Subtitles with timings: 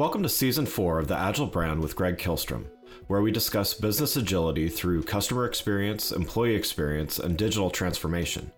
[0.00, 2.64] Welcome to Season 4 of the Agile Brand with Greg Kihlstrom,
[3.08, 8.50] where we discuss business agility through customer experience, employee experience, and digital transformation.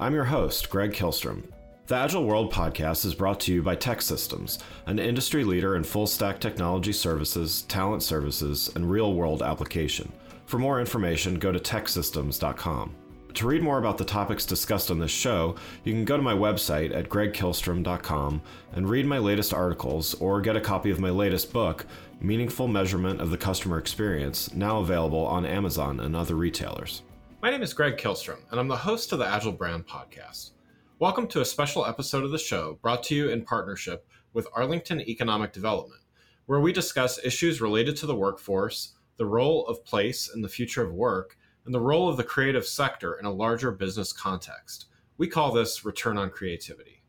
[0.00, 1.42] I'm your host, Greg Kihlstrom.
[1.88, 6.06] The Agile World podcast is brought to you by TEKsystems, an industry leader in full
[6.06, 10.10] stack technology services, talent services, and real world application.
[10.46, 12.94] For more information, go to teksystems.com.
[13.34, 15.54] To read more about the topics discussed on this show,
[15.84, 18.42] you can go to my website at gregkihlstrom.com
[18.72, 21.86] and read my latest articles or get a copy of my latest book,
[22.20, 27.02] Meaningful Measurement of the Customer Experience, now available on Amazon and other retailers.
[27.40, 30.52] My name is Greg Kihlstrom, and I'm the host of the Agile Brand Podcast.
[30.98, 35.00] Welcome to a special episode of the show brought to you in partnership with Arlington
[35.02, 36.02] Economic Development,
[36.46, 40.82] where we discuss issues related to the workforce, the role of place in the future
[40.82, 41.37] of work,
[41.68, 44.86] and the role of the creative sector in a larger business context.
[45.18, 47.02] We call this return on creativity.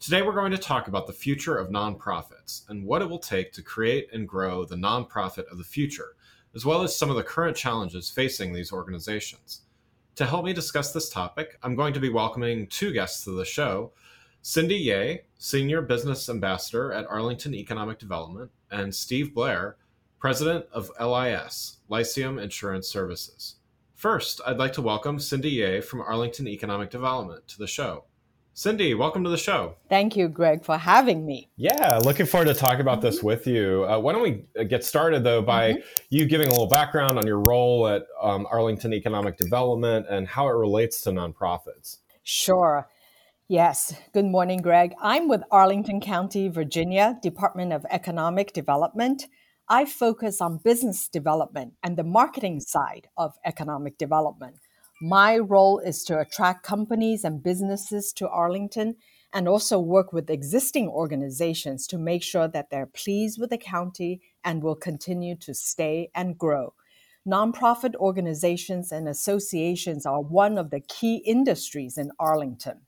[0.00, 3.52] Today, we're going to talk about the future of nonprofits and what it will take
[3.52, 6.16] to create and grow the nonprofit of the future,
[6.54, 9.66] as well as some of the current challenges facing these organizations.
[10.14, 13.44] To help me discuss this topic, I'm going to be welcoming two guests to the
[13.44, 13.92] show
[14.40, 19.76] Sindy Yeh, Senior Business Ambassador at Arlington Economic Development, and Steve Blair,
[20.18, 23.56] President of LIS, Lyceum Insurance Services.
[23.98, 28.04] First, I'd like to welcome Sindy Yeh from Arlington Economic Development to the show.
[28.54, 29.74] Sindy, welcome to the show.
[29.88, 31.50] Thank you, Greg, for having me.
[31.56, 33.06] Yeah, looking forward to talking about mm-hmm.
[33.06, 33.84] this with you.
[33.88, 35.80] Uh, why don't we uh, get started, though, by mm-hmm.
[36.10, 40.46] you giving a little background on your role at um, Arlington Economic Development and how
[40.46, 41.96] it relates to nonprofits?
[42.22, 42.86] Sure.
[43.48, 43.96] Yes.
[44.12, 44.94] Good morning, Greg.
[45.02, 49.26] I'm with Arlington County, Virginia, Department of Economic Development.
[49.70, 54.56] I focus on business development and the marketing side of economic development.
[55.02, 58.96] My role is to attract companies and businesses to Arlington
[59.34, 64.22] and also work with existing organizations to make sure that they're pleased with the county
[64.42, 66.72] and will continue to stay and grow.
[67.28, 72.80] Nonprofit organizations and associations are one of the key industries in Arlington.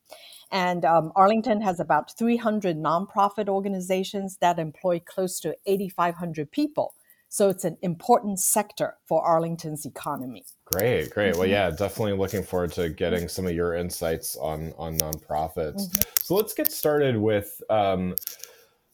[0.53, 6.94] And um, Arlington has about 300 nonprofit organizations that employ close to 8,500 people.
[7.33, 10.44] So it's an important sector for Arlington's economy.
[10.65, 11.34] Great, great.
[11.34, 11.53] Well, mm-hmm.
[11.53, 15.87] yeah, definitely looking forward to getting some of your insights on on nonprofits.
[15.87, 16.00] Mm-hmm.
[16.22, 18.16] So let's get started with um,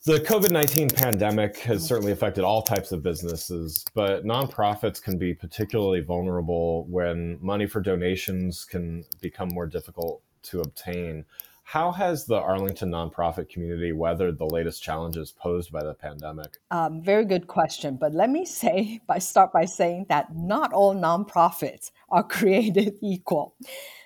[0.04, 1.86] the COVID nineteen pandemic has mm-hmm.
[1.86, 7.80] certainly affected all types of businesses, but nonprofits can be particularly vulnerable when money for
[7.80, 11.24] donations can become more difficult to obtain.
[11.66, 16.58] How has the Arlington nonprofit community weathered the latest challenges posed by the pandemic?
[16.70, 17.96] Um, very good question.
[17.96, 23.56] But let me say, by start by saying that not all nonprofits are created equal.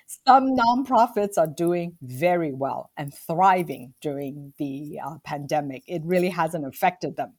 [0.07, 5.83] Some nonprofits are doing very well and thriving during the uh, pandemic.
[5.85, 7.33] It really hasn't affected them.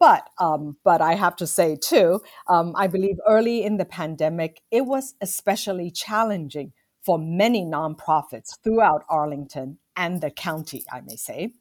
[0.00, 4.60] But um, but I have to say too, um, I believe early in the pandemic,
[4.72, 6.72] it was especially challenging
[7.04, 11.52] for many nonprofits throughout Arlington and the county, I may say.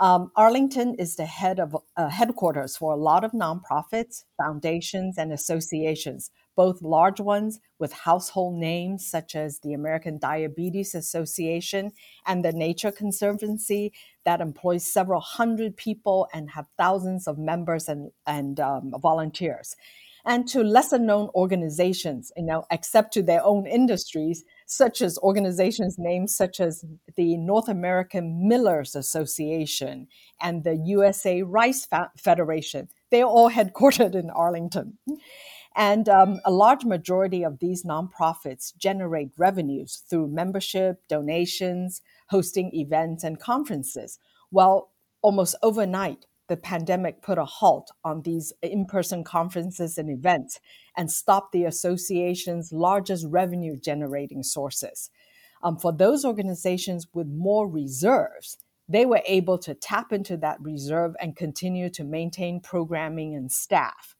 [0.00, 5.32] Um, Arlington is the head of uh, headquarters for a lot of nonprofits, foundations, and
[5.32, 11.92] associations, both large ones with household names such as the American Diabetes Association
[12.26, 13.92] and the Nature Conservancy
[14.24, 19.76] that employs several hundred people and have thousands of members and, and um, volunteers
[20.24, 24.44] and to lesser known organizations, you know, except to their own industries,
[24.76, 26.84] such as organizations named such as
[27.16, 30.08] the North American Millers Association
[30.40, 31.86] and the USA Rice
[32.18, 32.88] Federation.
[33.10, 34.98] They're all headquartered in Arlington.
[35.76, 43.24] And um, a large majority of these nonprofits generate revenues through membership, donations, hosting events,
[43.24, 44.18] and conferences.
[44.52, 50.60] Well, almost overnight, the pandemic put a halt on these in person conferences and events
[50.96, 55.10] and stopped the association's largest revenue generating sources.
[55.62, 61.14] Um, for those organizations with more reserves, they were able to tap into that reserve
[61.20, 64.14] and continue to maintain programming and staff.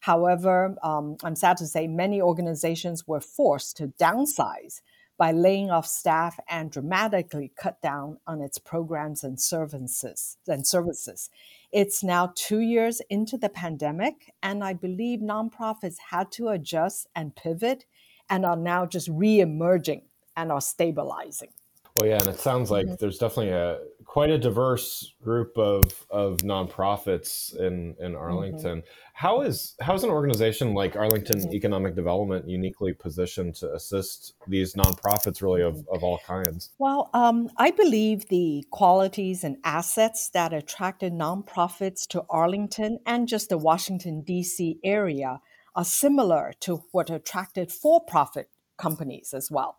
[0.00, 4.82] However, um, I'm sad to say many organizations were forced to downsize
[5.16, 11.30] by laying off staff and dramatically cut down on its programs and services and services.
[11.70, 17.34] It's now two years into the pandemic, and I believe nonprofits had to adjust and
[17.34, 17.84] pivot
[18.28, 20.02] and are now just re emerging
[20.36, 21.52] and are stabilizing.
[21.96, 22.96] Well, yeah, and it sounds like mm-hmm.
[22.98, 28.16] there's definitely a quite a diverse group of of nonprofits in in mm-hmm.
[28.16, 28.78] Arlington.
[28.78, 28.88] Mm-hmm.
[29.12, 31.54] How is how is an organization like Arlington mm-hmm.
[31.54, 36.70] Economic Development uniquely positioned to assist these nonprofits, really of, of all kinds?
[36.78, 43.50] Well, um, I believe the qualities and assets that attracted nonprofits to Arlington and just
[43.50, 44.80] the Washington D.C.
[44.82, 45.40] area
[45.76, 49.78] are similar to what attracted for-profit companies as well.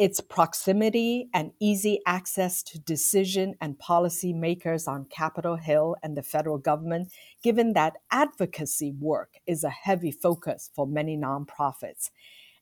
[0.00, 6.22] Its proximity and easy access to decision and policy makers on Capitol Hill and the
[6.22, 7.12] federal government,
[7.42, 12.08] given that advocacy work is a heavy focus for many nonprofits,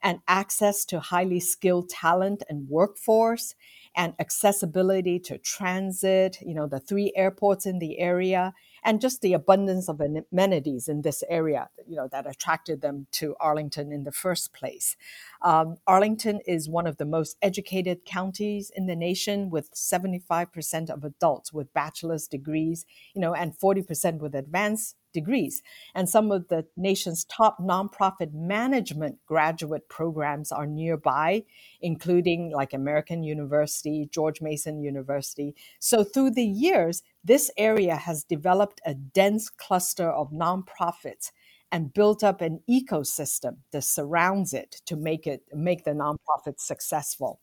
[0.02, 3.54] and access to highly skilled talent and workforce,
[3.94, 8.52] and accessibility to transit, you know, the three airports in the area,
[8.84, 13.34] and just the abundance of amenities in this area, you know, that attracted them to
[13.40, 14.96] Arlington in the first place.
[15.42, 21.04] Um, Arlington is one of the most educated counties in the nation, with 75% of
[21.04, 22.84] adults with bachelor's degrees,
[23.14, 25.62] you know, and 40% with advanced degrees.
[25.94, 31.44] And some of the nation's top nonprofit management graduate programs are nearby,
[31.80, 35.54] including like American University, George Mason University.
[35.78, 41.30] So through the years, this area has developed a dense cluster of nonprofits
[41.70, 47.40] and built up an ecosystem that surrounds it to make it make the nonprofit successful.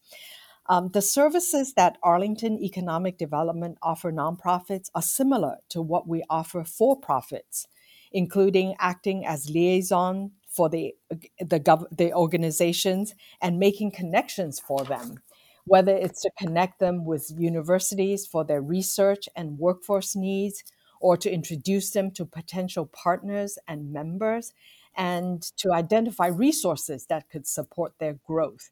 [0.67, 6.63] Um, the services that Arlington Economic Development offer nonprofits are similar to what we offer
[6.63, 7.67] for profits,
[8.11, 10.95] including acting as liaison for the
[11.39, 15.19] the, gov- the organizations and making connections for them,
[15.65, 20.63] whether it's to connect them with universities for their research and workforce needs,
[20.99, 24.53] or to introduce them to potential partners and members,
[24.97, 28.71] and to identify resources that could support their growth.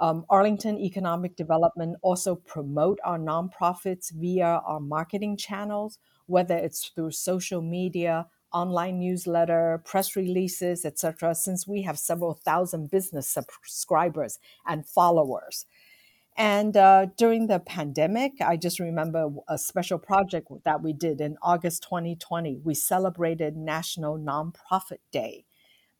[0.00, 7.10] Um, Arlington Economic Development also promote our nonprofits via our marketing channels, whether it's through
[7.10, 11.34] social media, online newsletter, press releases, etc.
[11.34, 15.66] Since we have several thousand business subscribers and followers.
[16.36, 21.36] And uh, during the pandemic, I just remember a special project that we did in
[21.42, 22.60] August 2020.
[22.64, 25.44] We celebrated National Nonprofit Day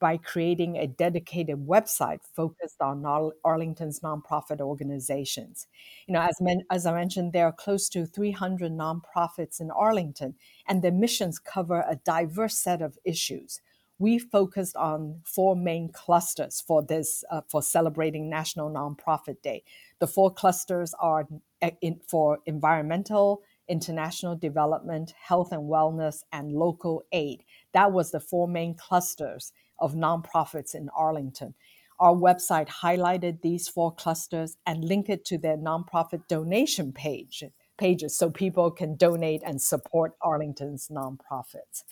[0.00, 3.05] by creating a dedicated website focused on
[3.44, 5.67] Arlington's nonprofit organizations.
[6.06, 10.35] You know, as, men, as I mentioned, there are close to 300 nonprofits in Arlington,
[10.67, 13.61] and their missions cover a diverse set of issues.
[13.99, 19.62] We focused on four main clusters for this, uh, for celebrating National Nonprofit Day.
[19.99, 21.29] The four clusters are
[21.61, 27.44] eh, in, for environmental, international development, health and wellness, and local aid.
[27.73, 31.55] That was the four main clusters of nonprofits in Arlington.
[31.99, 37.44] Our website highlighted these four clusters and linked it to their nonprofit donation page
[37.77, 41.85] pages so people can donate and support Arlington's nonprofits.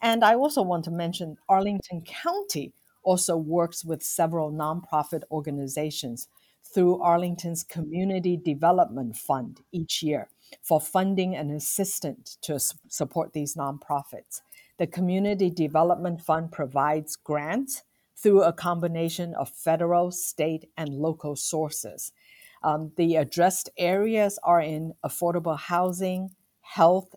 [0.00, 6.28] And I also want to mention Arlington County also works with several nonprofit organizations
[6.74, 10.28] through Arlington's Community Development Fund each year
[10.62, 14.42] for funding and assistance to support these nonprofits.
[14.78, 17.82] The Community Development Fund provides grants
[18.16, 22.12] through a combination of federal, state, and local sources.
[22.62, 26.30] Um, the addressed areas are in affordable housing,
[26.60, 27.14] health,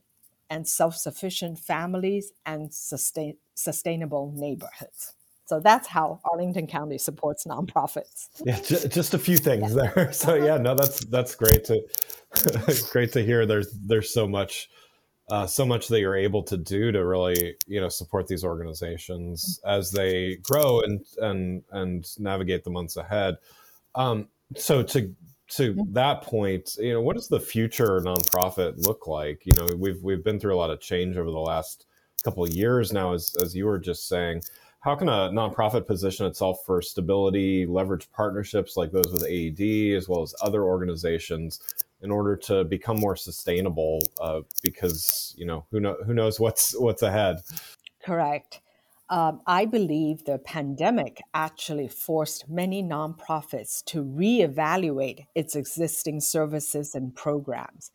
[0.49, 5.13] and self sufficient families, and sustain- sustainable neighborhoods.
[5.45, 8.29] So that's how Arlington County supports nonprofits.
[8.45, 9.91] Yeah, just a few things yeah.
[9.93, 10.13] there.
[10.13, 11.81] So yeah, no, that's that's great to
[12.91, 13.45] great to hear.
[13.45, 14.69] There's there's so much
[15.31, 19.61] uh, so much that you're able to do to really you know support these organizations
[19.65, 23.37] as they grow and and and navigate the months ahead.
[23.95, 25.15] Um, so to
[25.51, 29.41] to that point you know what does the future nonprofit look like?
[29.45, 31.85] You know we've we've been through a lot of change over the last
[32.25, 34.41] couple of years now as as you were just saying
[34.81, 40.09] how can a nonprofit position itself for stability leverage partnerships like those with aed as
[40.09, 41.61] well as other organizations
[42.01, 46.77] in order to become more sustainable uh, because you know who know who knows what's
[46.79, 47.37] what's ahead
[48.03, 48.61] correct
[49.09, 57.13] um, I believe the pandemic actually forced many nonprofits to reevaluate its existing services and
[57.13, 57.91] programs.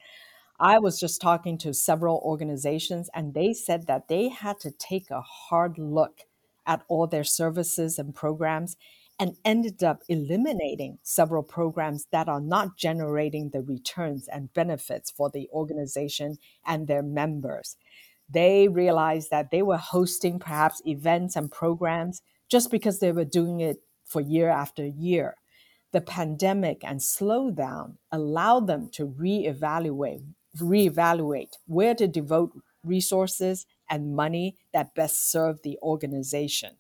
[0.61, 5.11] I was just talking to several organizations, and they said that they had to take
[5.11, 6.21] a hard look
[6.67, 8.77] at all their services and programs
[9.19, 15.31] and ended up eliminating several programs that are not generating the returns and benefits for
[15.31, 17.77] the organization and their members.
[18.29, 23.61] They realized that they were hosting perhaps events and programs just because they were doing
[23.61, 25.37] it for year after year.
[25.93, 30.25] The pandemic and slowdown allowed them to reevaluate,
[30.59, 32.53] reevaluate where to devote
[32.85, 36.77] resources and money that best serve the organization.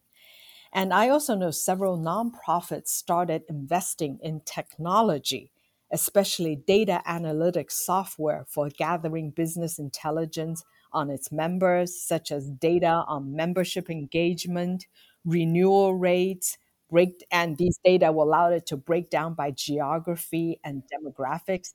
[0.72, 5.50] And I also know several nonprofits started investing in technology,
[5.92, 13.34] especially data analytics software for gathering business intelligence on its members, such as data on
[13.34, 14.86] membership engagement,
[15.24, 16.58] renewal rates,
[16.90, 21.74] break and these data will allow it to break down by geography and demographics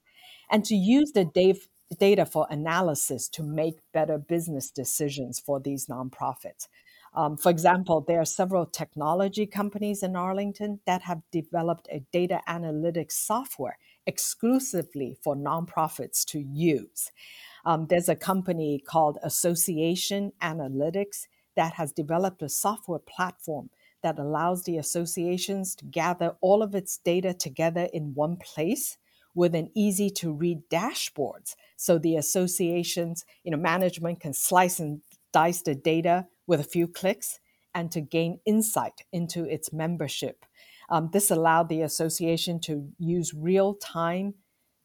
[0.50, 1.26] and to use the
[2.00, 6.68] data for analysis to make better business decisions for these nonprofits.
[7.14, 12.40] Um, for example, there are several technology companies in Arlington that have developed a data
[12.48, 17.12] analytics software exclusively for nonprofits to use.
[17.66, 23.70] Um, there's a company called Association Analytics that has developed a software platform
[24.02, 28.98] that allows the associations to gather all of its data together in one place
[29.34, 31.56] with an easy to read dashboards.
[31.78, 35.02] So the associations you know management can slice and
[35.34, 37.40] dice the data with a few clicks
[37.74, 40.46] and to gain insight into its membership.
[40.90, 44.36] Um, this allowed the association to use real time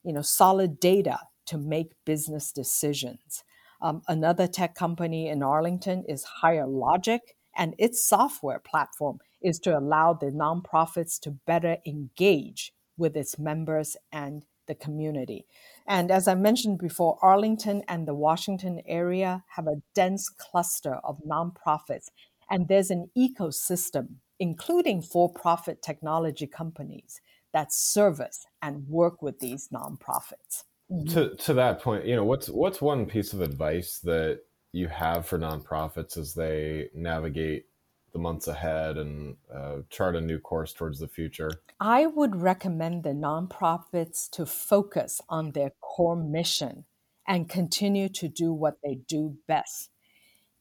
[0.05, 3.45] you know solid data to make business decisions.
[3.81, 9.76] Um, another tech company in arlington is higher logic and its software platform is to
[9.76, 15.47] allow the nonprofits to better engage with its members and the community.
[15.87, 21.21] And as I mentioned before, Arlington and the Washington area have a dense cluster of
[21.26, 22.11] nonprofits,
[22.50, 27.21] and there's an ecosystem, including for profit technology companies,
[27.53, 30.65] that service and work with these nonprofits.
[30.91, 31.15] Mm-hmm.
[31.15, 34.41] To, to that point, you know, what's what's one piece of advice that
[34.73, 37.67] you have for nonprofits as they navigate
[38.16, 41.50] the months ahead and uh, chart a new course towards the future?
[41.78, 46.87] I would recommend the nonprofits to focus on their core mission
[47.28, 49.90] and continue to do what they do best.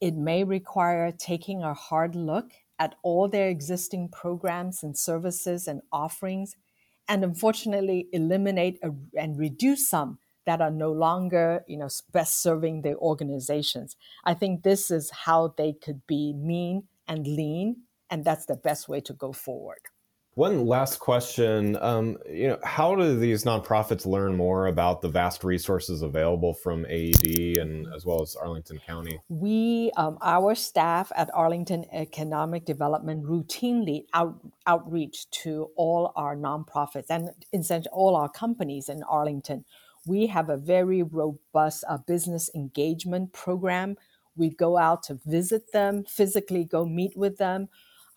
[0.02, 5.80] It may require taking a hard look at all their existing programs and services and
[5.90, 6.56] offerings,
[7.08, 12.82] and unfortunately, eliminate a, and reduce some that are no longer you know best serving
[12.82, 17.76] their organizations i think this is how they could be mean and lean
[18.10, 19.80] and that's the best way to go forward.
[20.34, 21.78] One last question.
[21.80, 26.84] Um, you know how do these nonprofits learn more about the vast resources available from
[26.90, 29.18] aed and as well as arlington county?
[29.30, 37.06] We um, our staff at arlington economic development routinely out, outreach to all our nonprofits
[37.08, 39.64] and essentially all our companies in arlington.
[40.06, 43.96] We have a very robust uh, business engagement program.
[44.36, 47.68] We go out to visit them, physically go meet with them.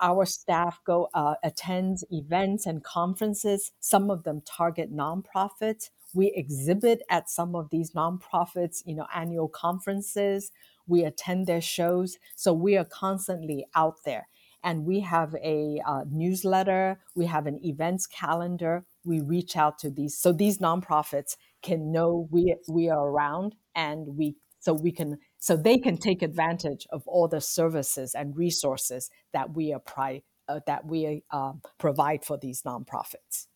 [0.01, 3.71] Our staff go uh, attend events and conferences.
[3.79, 5.89] Some of them target nonprofits.
[6.13, 10.51] We exhibit at some of these nonprofits, you know, annual conferences.
[10.87, 12.17] We attend their shows.
[12.35, 14.27] So we are constantly out there.
[14.63, 16.99] And we have a uh, newsletter.
[17.15, 18.85] We have an events calendar.
[19.05, 20.17] We reach out to these.
[20.17, 25.55] So these nonprofits can know we we are around and we so we can so
[25.55, 30.85] they can take advantage of all the services and resources that we apply uh, that
[30.85, 33.47] we uh, provide for these nonprofits.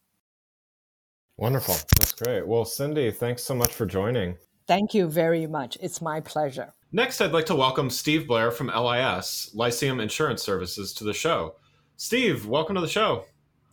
[1.37, 2.47] Wonderful, that's great.
[2.47, 4.37] Well, Sindy, thanks so much for joining.
[4.67, 5.77] Thank you very much.
[5.81, 6.73] It's my pleasure.
[6.91, 11.55] Next, I'd like to welcome Steve Blair from LIS, Lyceum Insurance Services, to the show.
[11.97, 13.25] Steve, welcome to the show.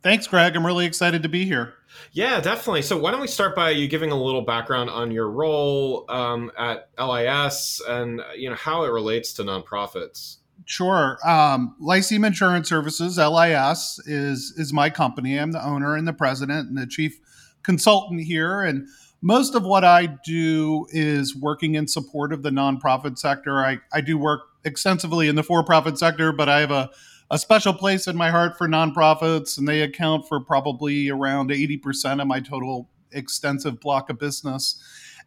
[0.02, 0.56] Thanks, Greg.
[0.56, 1.74] I'm really excited to be here.
[2.12, 2.82] Yeah, definitely.
[2.82, 6.50] So, why don't we start by you giving a little background on your role um,
[6.56, 10.36] at LIS and you know how it relates to nonprofits?
[10.64, 11.18] Sure.
[11.26, 15.38] Um, Lyceum Insurance Services (LIS) is is my company.
[15.38, 17.18] I'm the owner and the president and the chief
[17.62, 18.86] consultant here, and
[19.22, 23.64] most of what I do is working in support of the nonprofit sector.
[23.64, 26.90] I, I do work extensively in the for-profit sector, but I have a
[27.30, 32.20] a special place in my heart for nonprofits, and they account for probably around 80%
[32.20, 34.82] of my total extensive block of business.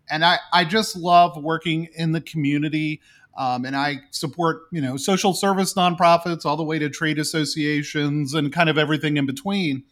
[0.10, 3.02] And I, I just love working in the community.
[3.38, 8.34] Um, and I support, you know, social service nonprofits all the way to trade associations
[8.34, 9.84] and kind of everything in between.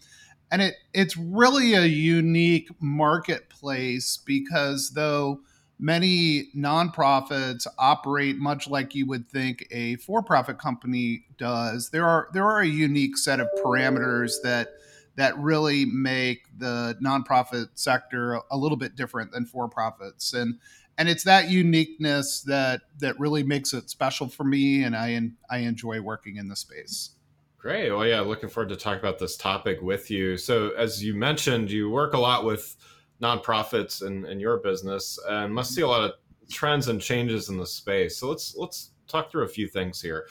[0.51, 5.39] And it it's really a unique marketplace because though
[5.81, 11.89] many nonprofits operate much like you would think a for-profit company does.
[11.89, 14.69] There are there are a unique set of parameters that
[15.15, 20.59] that really make the nonprofit sector a little bit different than for-profits and
[20.97, 25.19] and it's that uniqueness that that really makes it special for me and I
[25.49, 27.15] I enjoy working in the space.
[27.57, 27.91] Great.
[27.91, 30.35] Well, yeah, looking forward to talk about this topic with you.
[30.35, 32.75] So, as you mentioned, you work a lot with
[33.21, 36.11] nonprofits in, in your business and must see a lot of
[36.49, 38.17] trends and changes in the space.
[38.17, 40.27] So let's let's talk through a few things here.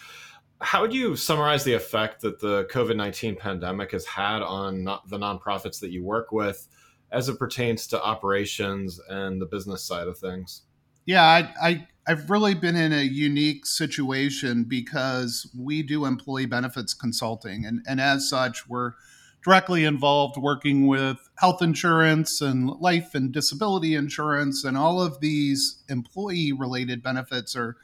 [0.61, 5.09] How would you summarize the effect that the COVID nineteen pandemic has had on not
[5.09, 6.69] the nonprofits that you work with,
[7.13, 10.63] as it pertains to operations and the business side of things?
[11.07, 16.93] Yeah, I, I I've really been in a unique situation because we do employee benefits
[16.93, 18.93] consulting, and, and as such, we're
[19.43, 25.83] directly involved working with health insurance and life and disability insurance, and all of these
[25.89, 27.77] employee related benefits are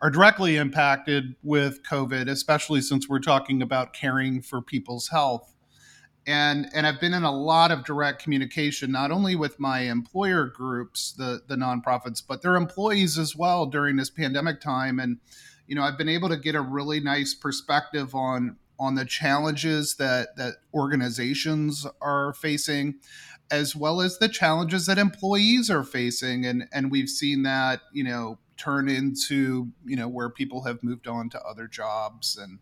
[0.00, 5.52] are directly impacted with COVID, especially since we're talking about caring for people's health
[6.26, 10.46] and and I've been in a lot of direct communication, not only with my employer
[10.46, 14.98] groups, the the nonprofits, but their employees as well during this pandemic time.
[14.98, 15.18] And
[15.66, 19.94] you know, I've been able to get a really nice perspective on on the challenges
[19.94, 22.96] that that organizations are facing,
[23.48, 26.44] as well as the challenges that employees are facing.
[26.44, 31.06] And and we've seen that you know turn into you know where people have moved
[31.06, 32.58] on to other jobs and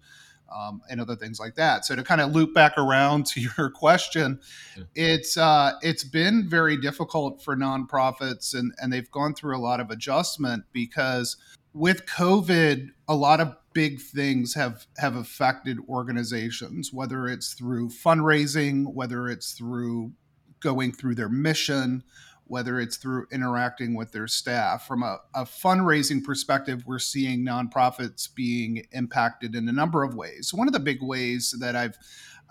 [0.54, 1.86] um, and other things like that.
[1.86, 4.40] So to kind of loop back around to your question,
[4.76, 4.84] yeah.
[4.94, 9.80] it's uh, it's been very difficult for nonprofits, and and they've gone through a lot
[9.80, 11.38] of adjustment because
[11.72, 18.92] with COVID, a lot of big things have have affected organizations, whether it's through fundraising,
[18.94, 20.12] whether it's through
[20.60, 22.02] going through their mission,
[22.44, 24.86] whether it's through interacting with their staff.
[24.86, 30.52] From a, a, fundraising perspective, we're seeing nonprofits being impacted in a number of ways.
[30.52, 31.96] One of the big ways that I've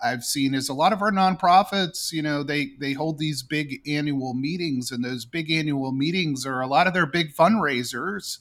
[0.02, 3.80] I've seen is a lot of our nonprofits, you know, they they hold these big
[3.86, 8.38] annual meetings, and those big annual meetings are a lot of their big fundraisers,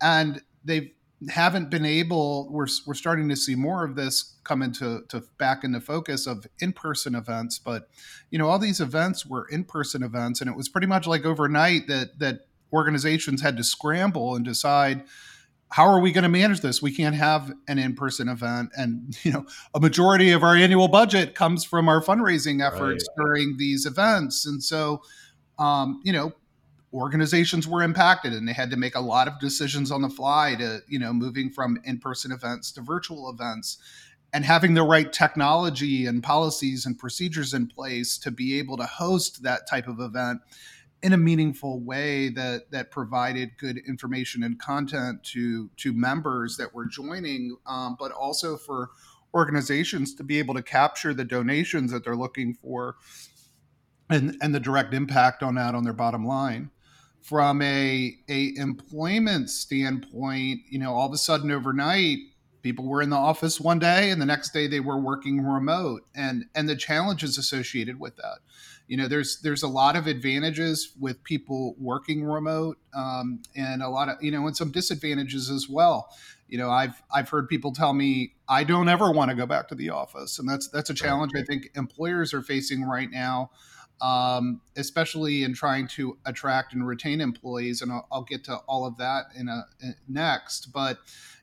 [0.00, 0.90] and they've
[1.30, 5.64] haven't been able we're, we're starting to see more of this come into to back
[5.64, 7.88] into focus of in-person events but
[8.30, 11.86] you know all these events were in-person events and it was pretty much like overnight
[11.86, 12.40] that that
[12.72, 15.04] organizations had to scramble and decide
[15.70, 19.32] how are we going to manage this we can't have an in-person event and you
[19.32, 23.24] know a majority of our annual budget comes from our fundraising efforts right.
[23.24, 25.00] during these events and so
[25.58, 26.30] um, you know
[26.96, 30.54] organizations were impacted and they had to make a lot of decisions on the fly
[30.54, 33.78] to you know moving from in-person events to virtual events
[34.32, 38.84] and having the right technology and policies and procedures in place to be able to
[38.84, 40.40] host that type of event
[41.02, 46.74] in a meaningful way that that provided good information and content to to members that
[46.74, 48.90] were joining um, but also for
[49.34, 52.96] organizations to be able to capture the donations that they're looking for
[54.08, 56.70] and and the direct impact on that on their bottom line
[57.26, 62.18] from a a employment standpoint, you know, all of a sudden overnight,
[62.62, 66.02] people were in the office one day and the next day they were working remote.
[66.14, 68.38] And and the challenges associated with that.
[68.86, 73.88] You know there's there's a lot of advantages with people working remote um, and a
[73.88, 76.08] lot of you know and some disadvantages as well.
[76.46, 79.66] You know i've i've heard people tell me i don't ever want to go back
[79.68, 80.38] to the office.
[80.38, 83.50] And that's that's a challenge i think employers are facing right now
[84.00, 87.82] um, especially in trying to attract and retain employees.
[87.82, 90.72] And I'll, I'll get to all of that in a in next.
[90.72, 90.98] But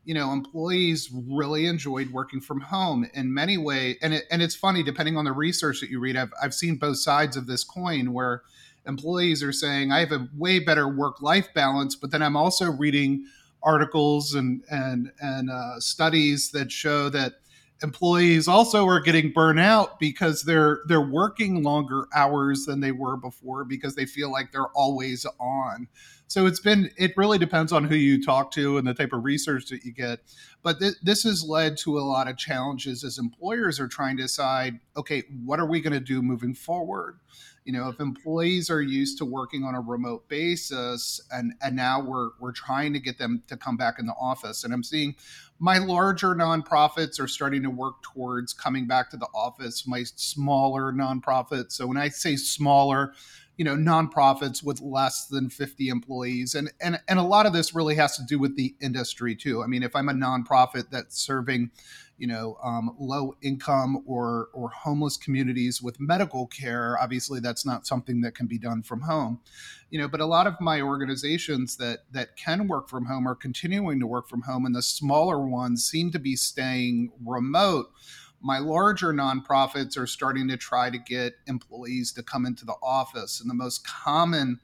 [0.05, 3.97] you know, employees really enjoyed working from home in many ways.
[4.01, 6.75] And it, and it's funny, depending on the research that you read, I've I've seen
[6.75, 8.43] both sides of this coin where
[8.85, 12.71] employees are saying I have a way better work life balance, but then I'm also
[12.71, 13.25] reading
[13.63, 17.35] articles and and and uh, studies that show that
[17.83, 23.65] employees also are getting burnout because they're they're working longer hours than they were before
[23.65, 25.87] because they feel like they're always on.
[26.27, 29.23] So it's been it really depends on who you talk to and the type of
[29.23, 30.21] research that you get.
[30.63, 34.23] But th- this has led to a lot of challenges as employers are trying to
[34.23, 37.19] decide okay what are we going to do moving forward?
[37.65, 42.01] You know if employees are used to working on a remote basis and and now
[42.01, 45.15] we're we're trying to get them to come back in the office and i'm seeing
[45.63, 49.87] my larger nonprofits are starting to work towards coming back to the office.
[49.87, 53.13] My smaller nonprofits so when i say smaller
[53.57, 56.55] you know nonprofits with less than 50 employees.
[56.55, 59.61] And and and a lot of this really has to do with the industry too.
[59.63, 61.71] I mean if i'm a nonprofit that's serving
[62.17, 67.87] you know um, low income or or homeless communities with medical care obviously that's not
[67.87, 69.39] something that can be done from home.
[69.91, 73.35] You know but a lot of my organizations that that can work from home are
[73.35, 77.91] continuing to work from home and the smaller ones seem to be staying remote
[78.43, 83.41] my larger nonprofits are starting to try to get employees to come into the office.
[83.41, 84.59] And the most common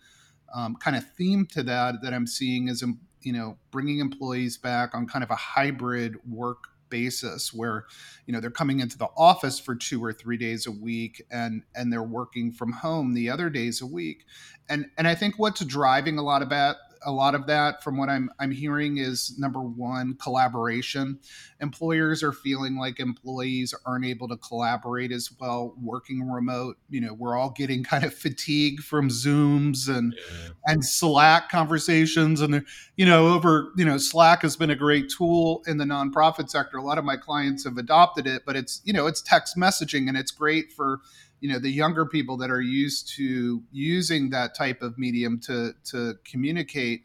[0.54, 4.58] um, kind of theme to that that i'm seeing is um, you know bringing employees
[4.58, 7.86] back on kind of a hybrid work basis where
[8.26, 11.64] you know they're coming into the office for two or three days a week and
[11.76, 14.26] and they're working from home the other days a week.
[14.68, 17.98] And and i think what's driving a lot of that a lot of that from
[17.98, 21.20] what I'm I'm hearing is number one collaboration.
[21.62, 26.78] Employers are feeling like employees aren't able to collaborate as well working remote.
[26.90, 30.50] You know, we're all getting kind of fatigue from Zooms and yeah.
[30.66, 35.64] and Slack conversations and you know over you know Slack has been a great tool
[35.68, 36.78] in the nonprofit sector.
[36.78, 40.08] A lot of my clients have adopted it, but it's you know it's text messaging
[40.08, 41.00] and it's great for
[41.42, 45.74] you know the younger people that are used to using that type of medium to
[45.86, 47.04] to communicate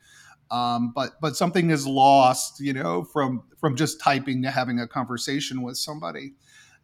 [0.50, 4.86] um, but but something is lost you know from from just typing to having a
[4.86, 6.34] conversation with somebody.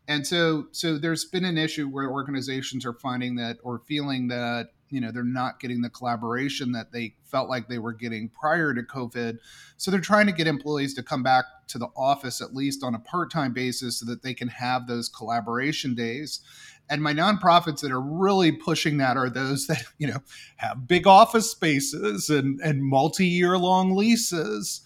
[0.09, 4.71] And so so there's been an issue where organizations are finding that or feeling that
[4.89, 8.75] you know they're not getting the collaboration that they felt like they were getting prior
[8.75, 9.39] to covid.
[9.77, 12.95] So they're trying to get employees to come back to the office at least on
[12.95, 16.41] a part-time basis so that they can have those collaboration days
[16.91, 20.19] and my nonprofits that are really pushing that are those that you know
[20.57, 24.83] have big office spaces and and multi-year long leases.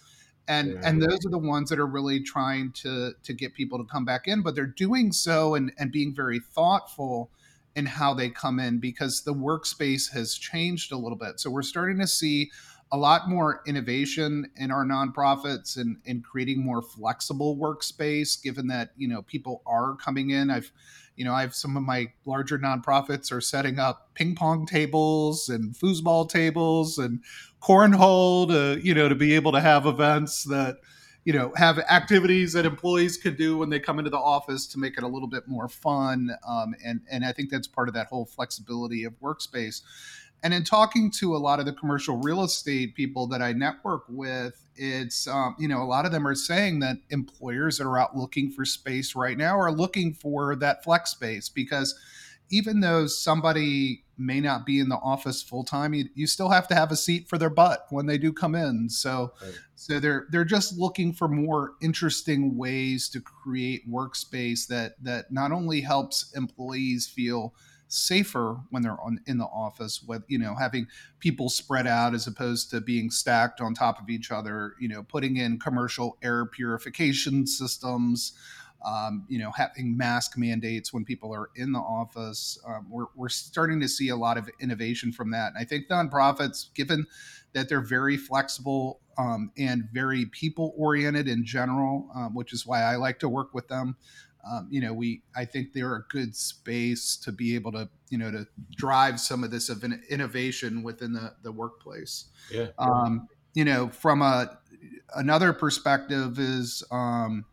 [0.47, 0.81] And yeah.
[0.83, 4.05] and those are the ones that are really trying to to get people to come
[4.05, 7.31] back in but they're doing so and and being very thoughtful
[7.75, 11.39] in how they come in because the workspace has changed a little bit.
[11.39, 12.51] So we're starting to see
[12.91, 18.91] a lot more innovation in our nonprofits and in creating more flexible workspace given that
[18.95, 20.49] you know people are coming in.
[20.49, 20.71] I've
[21.15, 25.49] you know, I have some of my larger nonprofits are setting up ping pong tables
[25.49, 27.21] and foosball tables and
[27.61, 30.77] cornhole to, you know, to be able to have events that,
[31.23, 34.79] you know, have activities that employees can do when they come into the office to
[34.79, 36.29] make it a little bit more fun.
[36.47, 39.81] Um, and and I think that's part of that whole flexibility of workspace.
[40.43, 44.03] And in talking to a lot of the commercial real estate people that I network
[44.07, 47.97] with, it's um, you know a lot of them are saying that employers that are
[47.97, 51.97] out looking for space right now are looking for that flex space because
[52.49, 56.67] even though somebody may not be in the office full time, you, you, still have
[56.67, 58.89] to have a seat for their butt when they do come in.
[58.89, 59.53] So, right.
[59.75, 65.51] so they're they're just looking for more interesting ways to create workspace that that not
[65.51, 67.53] only helps employees feel
[67.87, 70.87] safer when they're on in the office with you know having
[71.19, 75.03] people spread out as opposed to being stacked on top of each other you know
[75.03, 78.33] putting in commercial air purification systems
[78.85, 82.59] um, you know having mask mandates when people are in the office.
[82.67, 85.49] Um, we're, we're starting to see a lot of innovation from that.
[85.49, 87.05] And i think nonprofits given
[87.53, 92.81] that they're very flexible um, and very people oriented in general um, which is why
[92.81, 93.95] i like to work with them
[94.49, 98.17] um, you know, we I think they're a good space to be able to you
[98.17, 102.25] know to drive some of this of an innovation within the the workplace.
[102.51, 102.67] Yeah.
[102.77, 104.59] Um, you know, from a
[105.15, 107.45] another perspective is um,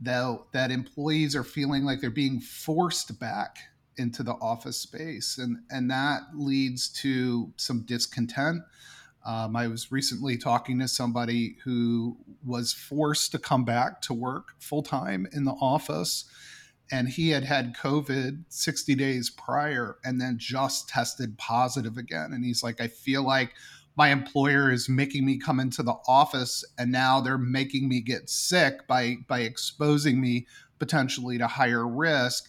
[0.00, 3.58] that that employees are feeling like they're being forced back
[3.96, 8.62] into the office space, and and that leads to some discontent.
[9.24, 14.52] Um, I was recently talking to somebody who was forced to come back to work
[14.58, 16.24] full time in the office.
[16.90, 22.32] And he had had COVID 60 days prior and then just tested positive again.
[22.32, 23.52] And he's like, I feel like
[23.98, 28.30] my employer is making me come into the office and now they're making me get
[28.30, 30.46] sick by by exposing me
[30.78, 32.48] potentially to higher risk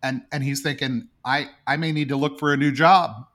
[0.00, 3.26] and and he's thinking i i may need to look for a new job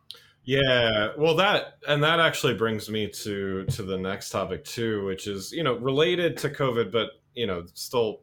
[0.46, 5.28] yeah, well, that and that actually brings me to to the next topic too, which
[5.28, 8.22] is you know related to COVID, but you know still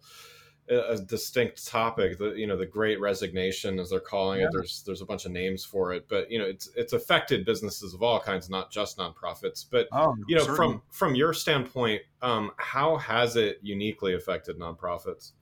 [0.71, 2.19] a, a distinct topic.
[2.19, 4.47] The you know the Great Resignation, as they're calling yeah.
[4.47, 4.51] it.
[4.53, 7.93] There's there's a bunch of names for it, but you know it's it's affected businesses
[7.93, 9.65] of all kinds, not just nonprofits.
[9.69, 10.57] But oh, you know certainly.
[10.57, 15.33] from from your standpoint, um, how has it uniquely affected nonprofits?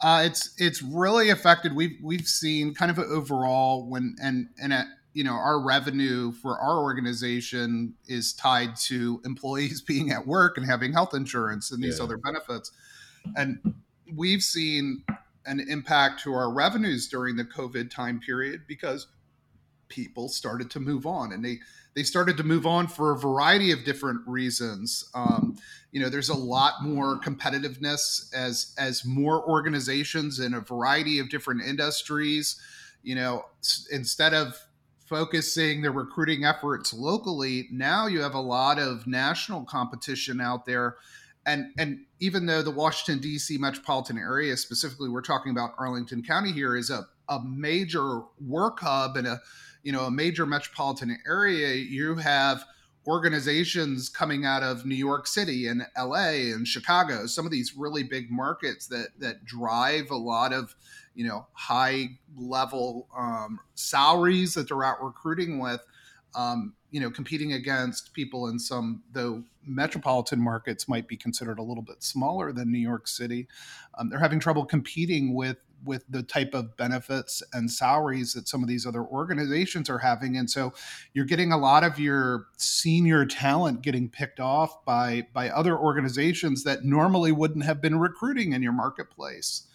[0.00, 1.74] Uh, it's it's really affected.
[1.76, 6.32] We've we've seen kind of an overall when and and at, you know our revenue
[6.32, 11.82] for our organization is tied to employees being at work and having health insurance and
[11.82, 12.04] these yeah.
[12.04, 12.72] other benefits.
[13.36, 13.74] And
[14.14, 15.04] we've seen
[15.46, 19.08] an impact to our revenues during the covid time period because
[19.88, 21.58] people started to move on and they
[21.94, 25.10] they started to move on for a variety of different reasons.
[25.14, 25.56] Um,
[25.90, 31.28] you know there's a lot more competitiveness as as more organizations in a variety of
[31.28, 32.60] different industries.
[33.02, 33.46] You know
[33.90, 34.56] instead of
[35.08, 40.96] focusing their recruiting efforts locally, now you have a lot of national competition out there.
[41.46, 43.56] And, and even though the Washington, D.C.
[43.58, 49.16] metropolitan area, specifically, we're talking about Arlington County here, is a, a major work hub
[49.16, 49.40] and a
[49.82, 52.64] you know a major metropolitan area, you have
[53.06, 58.02] organizations coming out of New York City and LA and Chicago, some of these really
[58.02, 60.74] big markets that that drive a lot of
[61.18, 65.80] you know high level um, salaries that they're out recruiting with.
[66.34, 71.62] Um, you know, competing against people in some though metropolitan markets might be considered a
[71.62, 73.48] little bit smaller than New York City.
[73.98, 78.62] Um, they're having trouble competing with with the type of benefits and salaries that some
[78.62, 80.72] of these other organizations are having and so
[81.14, 86.64] you're getting a lot of your senior talent getting picked off by by other organizations
[86.64, 89.68] that normally wouldn't have been recruiting in your marketplace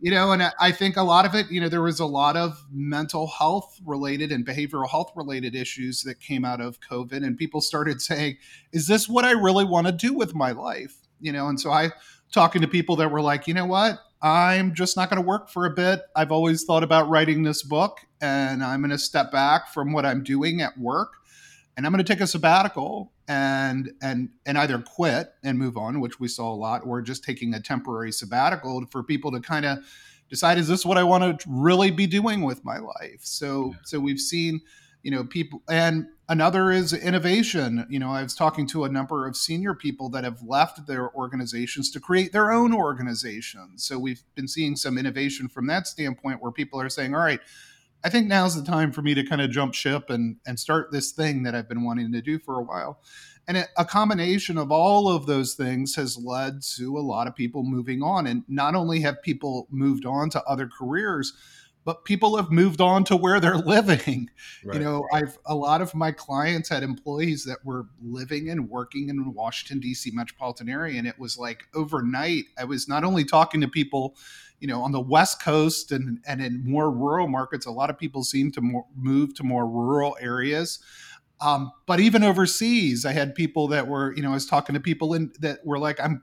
[0.00, 2.36] you know and i think a lot of it you know there was a lot
[2.36, 7.36] of mental health related and behavioral health related issues that came out of covid and
[7.36, 8.36] people started saying
[8.72, 11.70] is this what i really want to do with my life you know and so
[11.70, 11.90] i
[12.32, 15.48] talking to people that were like you know what I'm just not going to work
[15.48, 16.02] for a bit.
[16.14, 20.04] I've always thought about writing this book and I'm going to step back from what
[20.04, 21.14] I'm doing at work
[21.76, 26.00] and I'm going to take a sabbatical and and and either quit and move on,
[26.00, 29.64] which we saw a lot, or just taking a temporary sabbatical for people to kind
[29.64, 29.78] of
[30.28, 33.20] decide is this what I want to really be doing with my life.
[33.20, 34.60] So so we've seen
[35.04, 37.86] you know people and another is innovation.
[37.88, 41.14] You know i was talking to a number of senior people that have left their
[41.14, 43.84] organizations to create their own organizations.
[43.86, 47.40] So we've been seeing some innovation from that standpoint where people are saying all right
[48.04, 50.90] i think now's the time for me to kind of jump ship and and start
[50.90, 53.00] this thing that i've been wanting to do for a while.
[53.48, 57.64] And a combination of all of those things has led to a lot of people
[57.64, 58.28] moving on.
[58.28, 61.32] And not only have people moved on to other careers
[61.84, 64.30] but people have moved on to where they're living.
[64.64, 64.78] Right.
[64.78, 69.08] You know, I've a lot of my clients had employees that were living and working
[69.08, 70.10] in Washington D.C.
[70.12, 72.44] metropolitan area, and it was like overnight.
[72.58, 74.16] I was not only talking to people,
[74.60, 77.66] you know, on the West Coast and and in more rural markets.
[77.66, 80.80] A lot of people seem to more, move to more rural areas.
[81.40, 84.80] Um, but even overseas, I had people that were, you know, I was talking to
[84.80, 86.22] people in that were like, I'm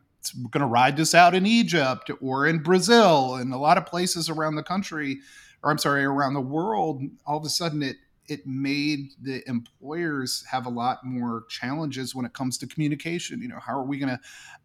[0.52, 4.30] going to ride this out in Egypt or in Brazil and a lot of places
[4.30, 5.20] around the country
[5.64, 10.44] or I'm sorry, around the world, all of a sudden it it made the employers
[10.52, 13.42] have a lot more challenges when it comes to communication.
[13.42, 14.20] You know, how are we going to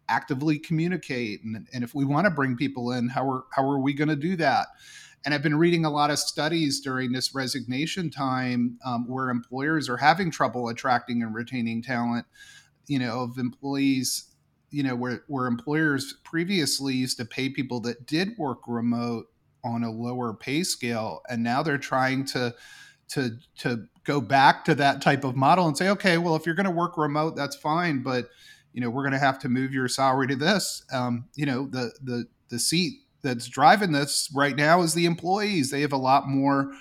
[0.09, 3.79] actively communicate, and, and if we want to bring people in, how are how are
[3.79, 4.67] we going to do that?
[5.25, 9.87] And I've been reading a lot of studies during this resignation time um, where employers
[9.87, 12.25] are having trouble attracting and retaining talent.
[12.87, 14.29] You know, of employees.
[14.71, 19.27] You know, where where employers previously used to pay people that did work remote
[19.63, 22.53] on a lower pay scale and now they're trying to
[23.07, 26.55] to to go back to that type of model and say okay well if you're
[26.55, 28.29] going to work remote that's fine but
[28.73, 30.83] you know we're going to have to move your salary to this.
[30.91, 35.71] Um, you know the the the seat that's driving this right now is the employees.
[35.71, 36.73] They have a lot more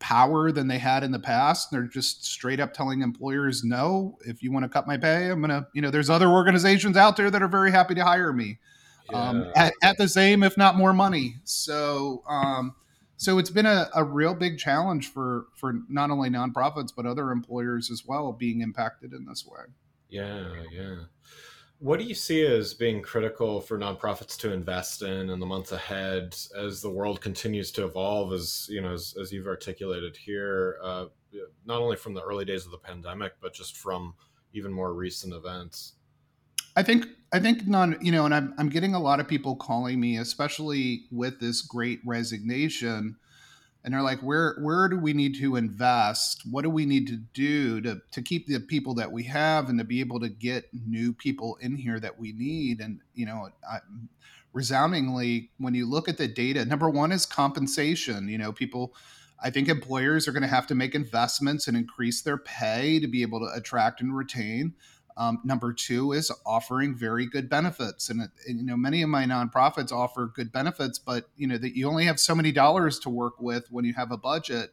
[0.00, 1.70] power than they had in the past.
[1.70, 5.40] They're just straight up telling employers no if you want to cut my pay i'm
[5.40, 8.32] going to you know there's other organizations out there that are very happy to hire
[8.32, 8.58] me
[9.14, 11.36] um, at, at the same, if not more money.
[11.44, 12.74] So, um,
[13.16, 17.30] so it's been a, a real big challenge for for not only nonprofits but other
[17.30, 19.64] employers as well being impacted in this way.
[20.08, 20.94] Yeah, yeah.
[21.80, 25.70] What do you see as being critical for nonprofits to invest in in the months
[25.70, 28.32] ahead as the world continues to evolve?
[28.32, 31.06] As you know, as, as you've articulated here, uh,
[31.66, 34.14] not only from the early days of the pandemic, but just from
[34.52, 35.94] even more recent events.
[36.78, 39.56] I think I think non you know, and I'm I'm getting a lot of people
[39.56, 43.16] calling me, especially with this great resignation,
[43.82, 46.42] and they're like, where where do we need to invest?
[46.48, 49.76] What do we need to do to to keep the people that we have and
[49.80, 52.78] to be able to get new people in here that we need?
[52.78, 53.80] And you know, I,
[54.52, 58.28] resoundingly, when you look at the data, number one is compensation.
[58.28, 58.94] You know, people.
[59.40, 63.06] I think employers are going to have to make investments and increase their pay to
[63.06, 64.74] be able to attract and retain.
[65.18, 69.24] Um, number two is offering very good benefits, and, and, you know many of my
[69.24, 73.10] nonprofits offer good benefits, but you know that you only have so many dollars to
[73.10, 74.70] work with when you have a budget.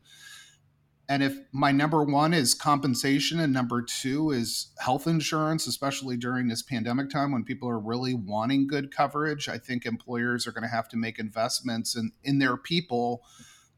[1.08, 6.48] And if my number one is compensation and number two is health insurance, especially during
[6.48, 10.64] this pandemic time when people are really wanting good coverage, I think employers are going
[10.64, 13.24] to have to make investments in, in their people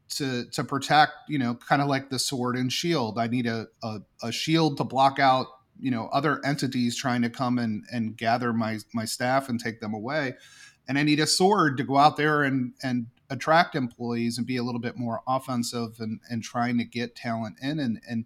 [0.09, 3.19] to to protect, you know, kind of like the sword and shield.
[3.19, 5.47] I need a, a, a shield to block out
[5.79, 9.79] you know other entities trying to come and and gather my my staff and take
[9.79, 10.35] them away.
[10.89, 14.57] And i need a sword to go out there and and attract employees and be
[14.57, 17.79] a little bit more offensive and and trying to get talent in.
[17.79, 18.25] And and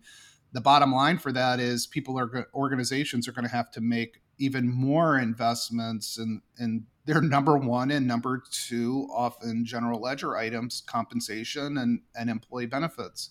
[0.52, 4.22] the bottom line for that is people are organizations are going to have to make
[4.38, 10.84] even more investments and and their number one and number two often general ledger items
[10.86, 13.30] compensation and and employee benefits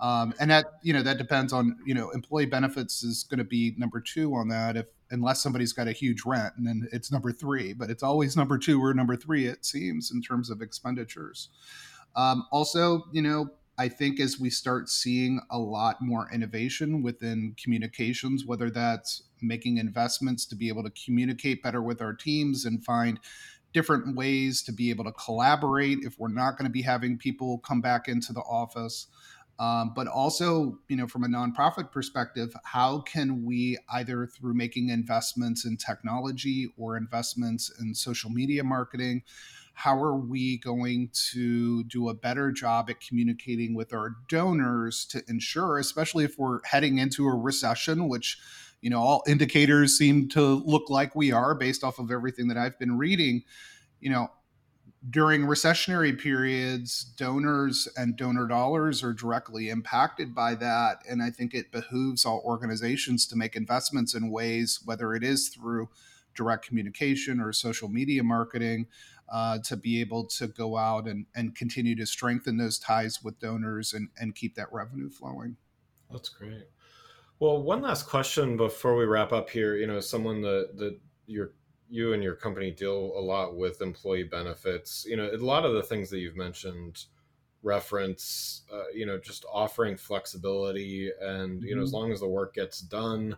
[0.00, 3.44] Um, and that you know that depends on you know employee benefits is going to
[3.44, 7.12] be number two on that if unless somebody's got a huge rent and then it's
[7.12, 10.60] number three but it's always number two or number three it seems in terms of
[10.60, 11.48] expenditures
[12.16, 17.56] um, also you know I think as we start seeing a lot more innovation within
[17.60, 22.84] communications, whether that's making investments to be able to communicate better with our teams and
[22.84, 23.18] find
[23.72, 27.58] different ways to be able to collaborate if we're not going to be having people
[27.58, 29.08] come back into the office.
[29.58, 34.88] Um, but also, you know, from a nonprofit perspective, how can we either through making
[34.88, 39.22] investments in technology or investments in social media marketing,
[39.74, 45.22] how are we going to do a better job at communicating with our donors to
[45.28, 48.38] ensure, especially if we're heading into a recession, which
[48.80, 52.56] you know all indicators seem to look like we are based off of everything that
[52.56, 53.42] I've been reading,
[54.00, 54.28] you know,
[55.10, 61.02] during recessionary periods, donors and donor dollars are directly impacted by that.
[61.08, 65.48] And I think it behooves all organizations to make investments in ways, whether it is
[65.48, 65.90] through
[66.34, 68.86] direct communication or social media marketing,
[69.28, 73.38] uh, to be able to go out and, and continue to strengthen those ties with
[73.38, 75.56] donors and, and keep that revenue flowing.
[76.10, 76.68] That's great.
[77.40, 79.76] Well, one last question before we wrap up here.
[79.76, 81.52] You know, someone that that you're
[81.94, 85.06] you and your company deal a lot with employee benefits.
[85.08, 87.04] You know, a lot of the things that you've mentioned
[87.62, 91.84] reference, uh, you know, just offering flexibility and, you know, mm-hmm.
[91.84, 93.36] as long as the work gets done,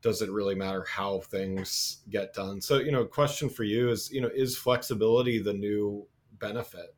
[0.00, 2.62] does it really matter how things get done?
[2.62, 6.06] So, you know, question for you is, you know, is flexibility the new
[6.38, 6.94] benefit?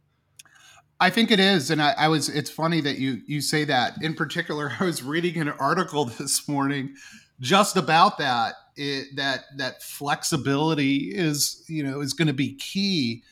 [1.00, 2.28] I think it is, and I, I, was.
[2.28, 3.94] It's funny that you you say that.
[4.02, 6.94] In particular, I was reading an article this morning
[7.40, 8.54] just about that.
[8.76, 13.22] It, that that flexibility is you know is going to be key,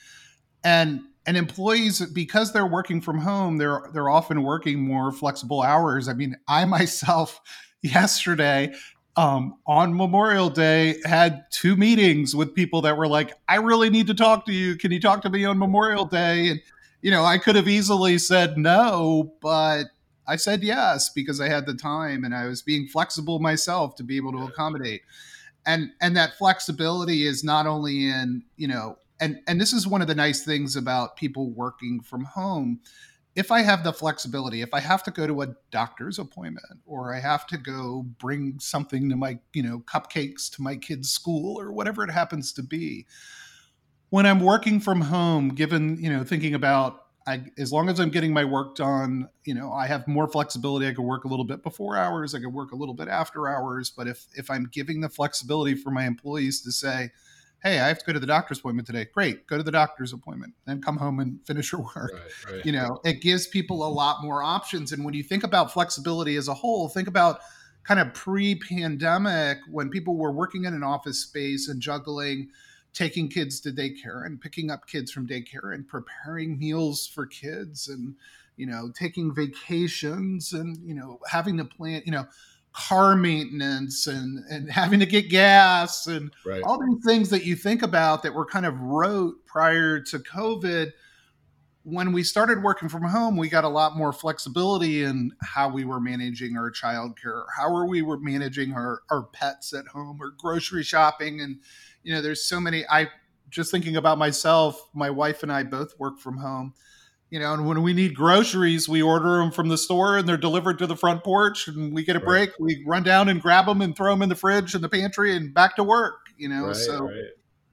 [0.63, 6.09] and and employees because they're working from home, they're they're often working more flexible hours.
[6.09, 7.41] I mean, I myself
[7.83, 8.75] yesterday
[9.19, 14.07] um, on Memorial Day had two meetings with people that were like, I really need
[14.07, 14.77] to talk to you.
[14.77, 16.49] Can you talk to me on Memorial Day?
[16.51, 16.61] And,
[17.03, 19.87] you know, I could have easily said no, but
[20.29, 24.05] I said yes because I had the time and I was being flexible myself to
[24.05, 25.03] be able to accommodate.
[25.67, 30.03] And and that flexibility is not only in, you know, and and this is one
[30.03, 32.81] of the nice things about people working from home
[33.39, 37.15] if I have the flexibility, if I have to go to a doctor's appointment or
[37.15, 41.61] I have to go bring something to my, you know, cupcakes to my kid's school
[41.61, 43.07] or whatever it happens to be,
[44.11, 48.09] when I'm working from home, given, you know, thinking about I, as long as I'm
[48.09, 50.89] getting my work done, you know, I have more flexibility.
[50.89, 52.35] I can work a little bit before hours.
[52.35, 53.91] I can work a little bit after hours.
[53.91, 57.11] But if if I'm giving the flexibility for my employees to say,
[57.63, 59.07] hey, I have to go to the doctor's appointment today.
[59.13, 62.13] Great, go to the doctor's appointment, then come home and finish your work.
[62.15, 62.65] Right, right.
[62.65, 64.93] You know, it gives people a lot more options.
[64.93, 67.41] And when you think about flexibility as a whole, think about
[67.85, 72.49] kind of pre-pandemic when people were working in an office space and juggling
[72.93, 77.89] taking kids to daycare and picking up kids from daycare and preparing meals for kids
[77.89, 78.15] and
[78.57, 82.27] you know taking vacations and you know having to plan you know
[82.73, 86.63] car maintenance and and having to get gas and right.
[86.63, 90.93] all these things that you think about that were kind of rote prior to COVID.
[91.85, 95.87] When we started working from home, we got a lot more flexibility in how we
[95.87, 100.35] were managing our childcare, how are we were managing our, our pets at home or
[100.37, 101.41] grocery shopping.
[101.41, 101.61] And,
[102.09, 103.09] you know, there's so many I
[103.51, 106.75] just thinking about myself, my wife and I both work from home
[107.31, 110.39] you know, and when we need groceries, we order them from the store and they're
[110.39, 112.51] delivered to the front porch and we get a break.
[112.59, 115.37] We run down and grab them and throw them in the fridge in the pantry
[115.37, 116.69] and back to work, you know.
[116.69, 117.25] Right, so right.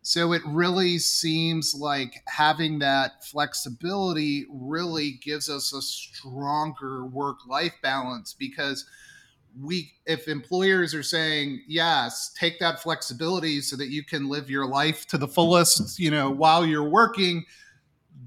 [0.01, 8.33] so it really seems like having that flexibility really gives us a stronger work-life balance
[8.33, 8.85] because
[9.61, 14.67] we if employers are saying, "Yes, take that flexibility so that you can live your
[14.67, 17.45] life to the fullest, you know, while you're working."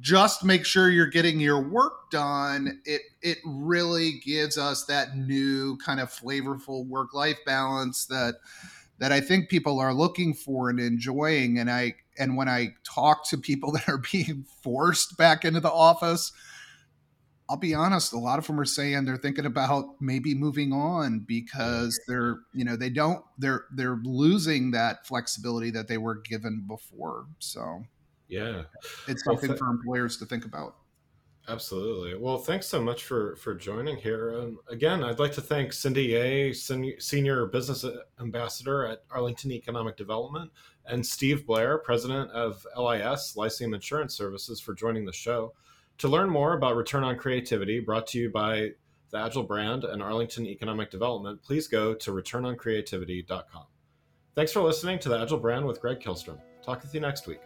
[0.00, 5.76] just make sure you're getting your work done it it really gives us that new
[5.78, 8.36] kind of flavorful work life balance that
[8.98, 13.28] that I think people are looking for and enjoying and I and when I talk
[13.30, 16.32] to people that are being forced back into the office
[17.50, 21.20] I'll be honest a lot of them are saying they're thinking about maybe moving on
[21.20, 26.64] because they're you know they don't they're they're losing that flexibility that they were given
[26.66, 27.82] before so
[28.28, 28.62] yeah,
[29.06, 30.76] it's something well, th- for employers to think about.
[31.48, 32.14] Absolutely.
[32.14, 34.38] Well, thanks so much for for joining here.
[34.38, 37.86] Um, again, I'd like to thank Sindy Yeh, Senior Business
[38.20, 40.50] Ambassador at Arlington Economic Development,
[40.86, 45.54] and Steve Blair, President of LIS, Lyceum Insurance Services, for joining the show.
[45.98, 48.70] To learn more about Return on Creativity, brought to you by
[49.10, 53.64] the Agile brand, and Arlington Economic Development, please go to returnoncreativity.com.
[54.36, 56.38] Thanks for listening to the Agile brand with Greg Kihlstrom.
[56.64, 57.40] Talk with you next week.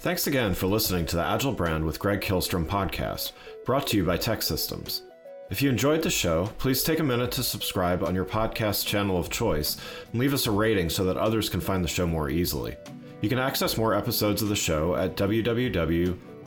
[0.00, 3.32] Thanks again for listening to the Agile brand with Greg Kihlstrom podcast,
[3.64, 5.02] brought to you by TEKsystems.
[5.48, 9.16] If you enjoyed the show, please take a minute to subscribe on your podcast channel
[9.16, 9.78] of choice
[10.12, 12.76] and leave us a rating so that others can find the show more easily.
[13.22, 15.16] You can access more episodes of the show at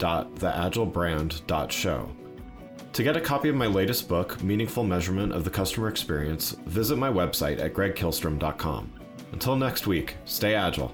[0.01, 2.11] www.theagilebrand.show.
[2.93, 6.97] To get a copy of my latest book, Meaningful Measurement of the Customer Experience, visit
[6.97, 8.91] my website at gregkihlstrom.com.
[9.31, 10.93] Until next week, stay agile.